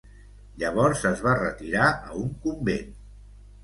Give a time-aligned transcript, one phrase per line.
[0.63, 2.95] Llavors es va retirar a un convent.